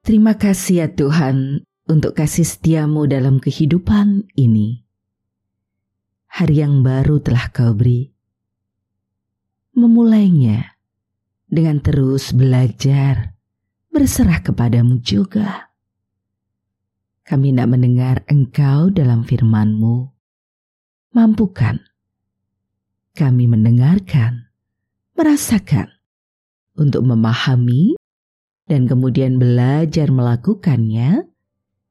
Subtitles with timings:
[0.00, 4.80] Terima kasih ya Tuhan untuk kasih setiamu dalam kehidupan ini.
[6.32, 8.08] Hari yang baru telah kau beri.
[9.76, 10.80] Memulainya
[11.44, 13.36] dengan terus belajar,
[13.92, 15.68] berserah kepadamu juga.
[17.28, 20.08] Kami nak mendengar engkau dalam firmanmu.
[21.12, 21.76] Mampukan
[23.12, 24.48] kami mendengarkan,
[25.12, 25.92] merasakan,
[26.72, 27.99] untuk memahami
[28.70, 31.26] dan kemudian belajar melakukannya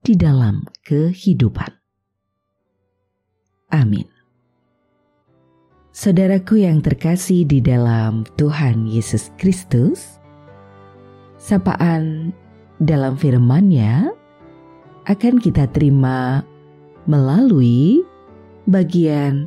[0.00, 1.68] di dalam kehidupan.
[3.68, 4.08] Amin.
[5.92, 10.16] Saudaraku yang terkasih di dalam Tuhan Yesus Kristus,
[11.36, 12.32] sapaan
[12.80, 14.08] dalam firman-Nya
[15.04, 16.40] akan kita terima
[17.04, 18.00] melalui
[18.64, 19.44] bagian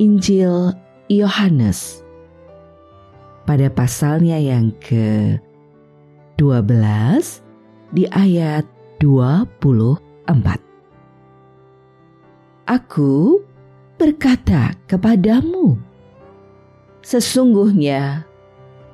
[0.00, 0.72] Injil
[1.12, 2.00] Yohanes
[3.44, 5.36] pada pasalnya yang ke
[6.40, 7.42] 12
[7.92, 8.64] di ayat
[9.02, 9.90] 24.
[12.70, 13.42] Aku
[13.98, 15.76] berkata kepadamu,
[17.02, 18.24] sesungguhnya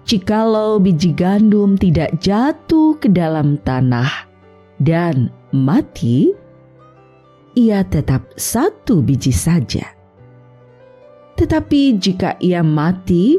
[0.08, 4.26] jikalau biji gandum tidak jatuh ke dalam tanah
[4.80, 6.32] dan mati,
[7.54, 9.84] ia tetap satu biji saja.
[11.38, 13.38] Tetapi jika ia mati,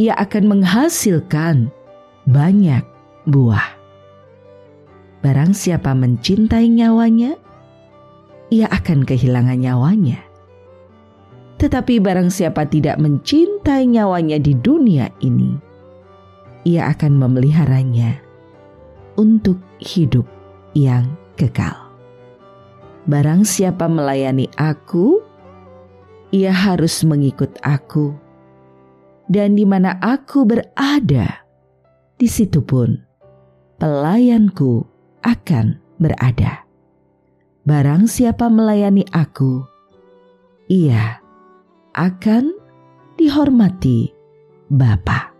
[0.00, 1.68] ia akan menghasilkan
[2.24, 2.91] banyak
[3.26, 3.78] buah.
[5.22, 7.38] Barang siapa mencintai nyawanya,
[8.50, 10.18] ia akan kehilangan nyawanya.
[11.62, 15.54] Tetapi barang siapa tidak mencintai nyawanya di dunia ini,
[16.66, 18.18] ia akan memeliharanya
[19.14, 20.26] untuk hidup
[20.74, 21.06] yang
[21.38, 21.94] kekal.
[23.06, 25.22] Barang siapa melayani aku,
[26.34, 28.14] ia harus mengikut aku.
[29.30, 31.46] Dan di mana aku berada,
[32.18, 33.11] di situ pun
[33.82, 34.86] pelayanku
[35.26, 36.62] akan berada.
[37.66, 39.58] Barang siapa melayani aku,
[40.70, 41.18] ia
[41.90, 42.54] akan
[43.18, 44.14] dihormati
[44.70, 45.34] Bapa.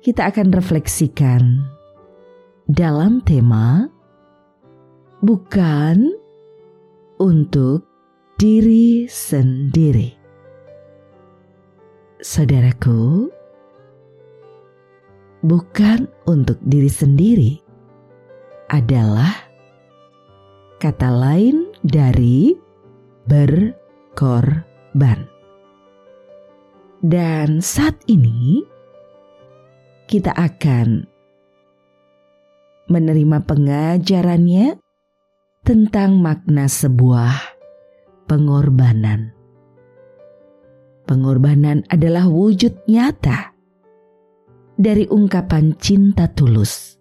[0.00, 1.68] Kita akan refleksikan
[2.64, 3.84] dalam tema
[5.20, 6.16] bukan
[7.20, 7.84] untuk
[8.40, 10.16] diri sendiri.
[12.24, 13.28] Saudaraku,
[15.44, 17.52] bukan untuk diri sendiri
[18.72, 19.44] adalah
[20.80, 22.56] kata lain dari
[23.28, 25.28] berkorban.
[27.04, 28.64] Dan saat ini
[30.08, 31.04] kita akan
[32.88, 34.80] menerima pengajarannya
[35.60, 37.36] tentang makna sebuah
[38.24, 39.36] pengorbanan.
[41.04, 43.53] Pengorbanan adalah wujud nyata
[44.74, 46.98] dari ungkapan cinta tulus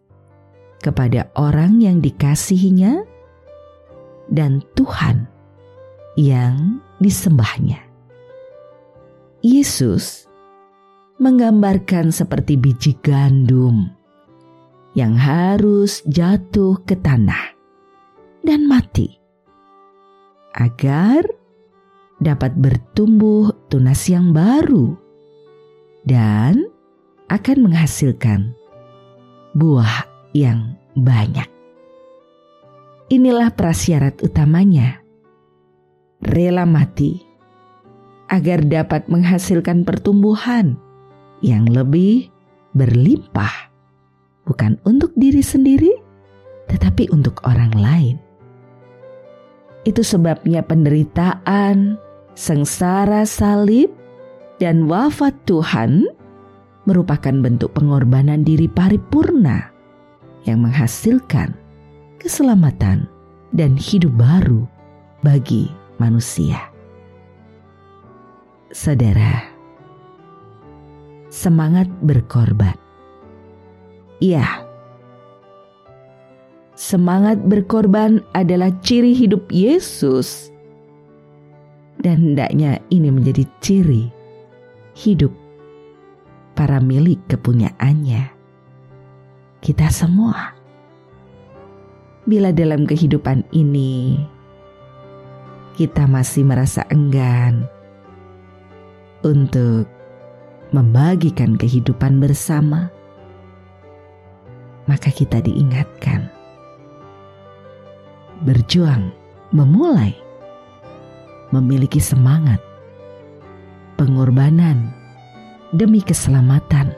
[0.83, 3.01] kepada orang yang dikasihinya
[4.29, 5.25] dan Tuhan
[6.19, 7.81] yang disembahnya.
[9.43, 10.27] Yesus
[11.19, 13.91] menggambarkan seperti biji gandum
[14.93, 17.53] yang harus jatuh ke tanah
[18.45, 19.17] dan mati
[20.53, 21.25] agar
[22.21, 24.95] dapat bertumbuh tunas yang baru
[26.05, 26.72] dan
[27.33, 28.53] akan menghasilkan
[29.57, 30.05] buah
[30.37, 31.49] yang banyak.
[33.09, 35.01] Inilah prasyarat utamanya.
[36.21, 37.19] Rela mati
[38.29, 40.77] agar dapat menghasilkan pertumbuhan
[41.43, 42.29] yang lebih
[42.77, 43.73] berlimpah,
[44.47, 45.91] bukan untuk diri sendiri,
[46.69, 48.15] tetapi untuk orang lain.
[49.83, 51.99] Itu sebabnya penderitaan,
[52.39, 53.91] sengsara salib,
[54.63, 56.07] dan wafat Tuhan
[56.83, 59.71] merupakan bentuk pengorbanan diri paripurna
[60.43, 61.55] yang menghasilkan
[62.19, 63.07] keselamatan
[63.55, 64.67] dan hidup baru
[65.23, 66.59] bagi manusia.
[68.73, 69.45] Saudara,
[71.29, 72.75] semangat berkorban.
[74.23, 74.65] Iya,
[76.73, 80.49] semangat berkorban adalah ciri hidup Yesus,
[81.99, 84.09] dan hendaknya ini menjadi ciri
[84.97, 85.31] hidup
[86.53, 88.29] para milik kepunyaannya.
[89.63, 90.53] Kita semua
[92.23, 94.15] bila dalam kehidupan ini
[95.75, 97.67] kita masih merasa enggan
[99.25, 99.89] untuk
[100.71, 102.89] membagikan kehidupan bersama,
[104.85, 106.29] maka kita diingatkan
[108.43, 109.09] berjuang,
[109.55, 110.13] memulai,
[111.49, 112.59] memiliki semangat,
[113.95, 114.91] pengorbanan
[115.73, 116.93] demi keselamatan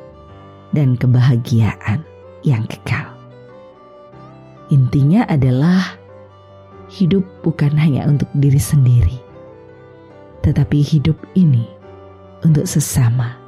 [0.75, 2.03] dan kebahagiaan
[2.43, 3.15] yang kekal.
[4.67, 5.95] Intinya adalah
[6.91, 9.17] hidup bukan hanya untuk diri sendiri,
[10.43, 11.65] tetapi hidup ini
[12.43, 13.39] untuk sesama.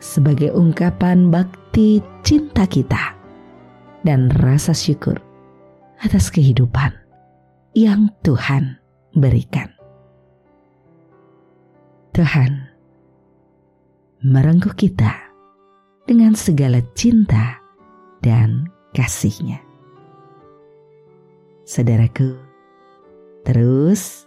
[0.00, 3.16] Sebagai ungkapan bakti cinta kita
[4.06, 5.18] dan rasa syukur
[5.98, 6.94] atas kehidupan
[7.74, 8.78] yang Tuhan
[9.12, 9.72] berikan.
[12.14, 12.65] Tuhan
[14.24, 15.12] merengkuh kita
[16.08, 17.60] dengan segala cinta
[18.24, 19.60] dan kasihnya.
[21.66, 22.38] Saudaraku,
[23.42, 24.24] terus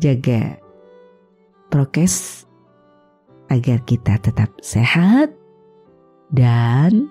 [0.00, 0.56] jaga
[1.68, 2.48] prokes
[3.52, 5.30] agar kita tetap sehat
[6.34, 7.06] dan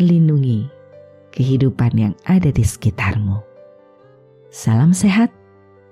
[0.00, 0.66] lindungi
[1.30, 3.38] kehidupan yang ada di sekitarmu.
[4.50, 5.28] Salam sehat,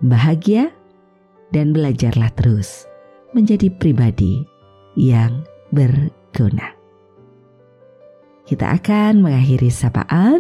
[0.00, 0.72] bahagia,
[1.52, 2.88] dan belajarlah terus
[3.36, 4.42] menjadi pribadi
[4.94, 6.74] yang berguna.
[8.44, 10.38] Kita akan mengakhiri sapaan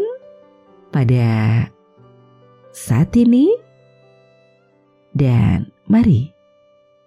[0.92, 1.66] pada
[2.70, 3.48] saat ini
[5.16, 6.28] dan mari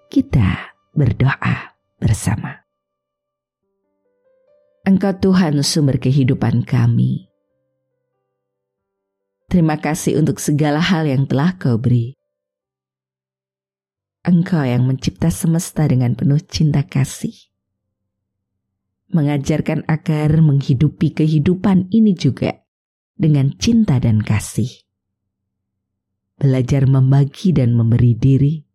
[0.10, 2.66] kita berdoa bersama.
[4.88, 7.28] Engkau Tuhan sumber kehidupan kami.
[9.48, 12.17] Terima kasih untuk segala hal yang telah kau beri.
[14.28, 17.32] Engkau yang mencipta semesta dengan penuh cinta kasih.
[19.16, 22.60] Mengajarkan agar menghidupi kehidupan ini juga
[23.16, 24.68] dengan cinta dan kasih.
[26.36, 28.68] Belajar membagi dan memberi diri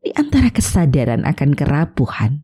[0.00, 2.40] di antara kesadaran akan kerapuhan.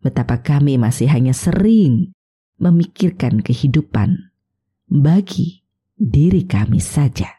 [0.00, 2.16] Betapa kami masih hanya sering
[2.56, 4.32] memikirkan kehidupan
[4.88, 5.68] bagi
[6.00, 7.37] diri kami saja.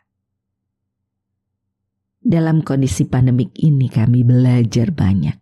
[2.19, 5.39] Dalam kondisi pandemik ini kami belajar banyak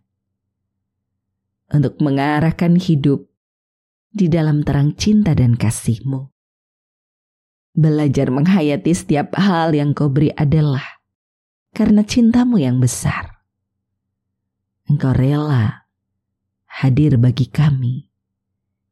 [1.74, 3.26] untuk mengarahkan hidup
[4.08, 6.30] di dalam terang cinta dan kasihmu.
[7.74, 11.02] Belajar menghayati setiap hal yang kau beri adalah
[11.74, 13.42] karena cintamu yang besar.
[14.86, 15.86] Engkau rela
[16.66, 18.06] hadir bagi kami,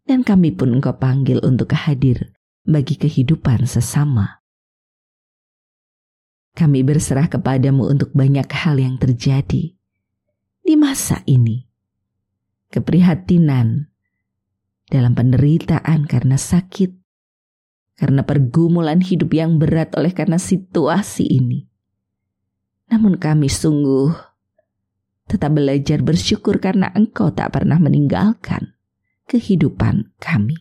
[0.05, 2.35] dan kami pun engkau panggil untuk hadir
[2.67, 4.46] bagi kehidupan sesama.
[6.57, 9.77] Kami berserah kepadamu untuk banyak hal yang terjadi
[10.65, 11.69] di masa ini.
[12.73, 13.93] Keprihatinan
[14.89, 16.97] dalam penderitaan karena sakit,
[18.01, 21.69] karena pergumulan hidup yang berat oleh karena situasi ini.
[22.89, 24.17] Namun kami sungguh
[25.29, 28.73] tetap belajar bersyukur karena engkau tak pernah meninggalkan
[29.29, 30.57] kehidupan kami.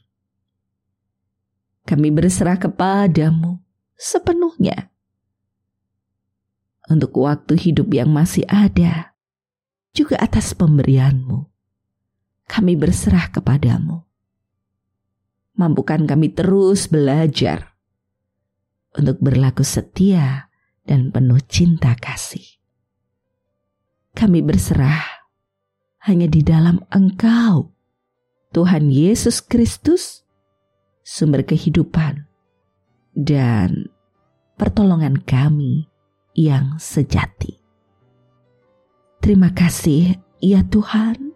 [1.87, 3.63] Kami berserah kepadamu
[3.95, 4.94] sepenuhnya
[6.91, 9.15] untuk waktu hidup yang masih ada,
[9.95, 11.49] juga atas pemberianmu.
[12.45, 14.05] Kami berserah kepadamu
[15.55, 17.75] mampukan kami terus belajar
[18.95, 20.51] untuk berlaku setia
[20.83, 22.45] dan penuh cinta kasih.
[24.15, 25.03] Kami berserah
[26.07, 27.75] hanya di dalam Engkau,
[28.55, 30.23] Tuhan Yesus Kristus,
[31.03, 32.23] sumber kehidupan
[33.15, 33.91] dan
[34.55, 35.91] pertolongan kami
[36.35, 37.57] yang sejati.
[39.23, 41.33] Terima kasih, ya Tuhan.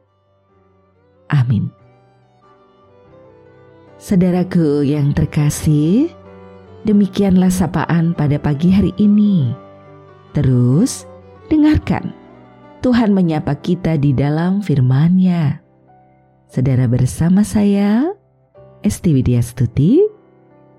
[1.31, 1.73] Amin.
[3.97, 6.13] Saudaraku yang terkasih,
[6.85, 9.51] demikianlah sapaan pada pagi hari ini.
[10.31, 11.09] Terus,
[11.49, 12.13] dengarkan
[12.79, 15.59] Tuhan menyapa kita di dalam firman-Nya.
[16.47, 18.07] Saudara bersama saya,
[18.85, 19.99] Esti Widya Stuti,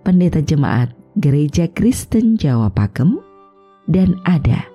[0.00, 3.20] Pendeta Jemaat Gereja Kristen Jawa Pakem,
[3.90, 4.70] dan ada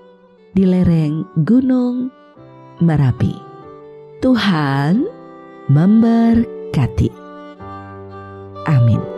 [0.52, 2.12] di lereng Gunung
[2.84, 3.40] Merapi.
[4.20, 5.08] Tuhan
[5.72, 7.10] memberkati.
[8.68, 9.15] Amin.